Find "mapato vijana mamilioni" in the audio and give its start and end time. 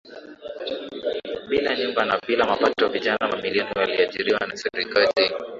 2.45-3.71